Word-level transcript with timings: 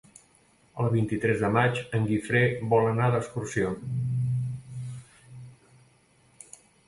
El 0.83 0.87
vint-i-tres 0.93 1.41
de 1.41 1.49
maig 1.57 1.81
en 1.97 2.07
Guifré 2.11 2.41
vol 2.71 2.89
anar 2.93 3.11
d'excursió. 3.15 3.75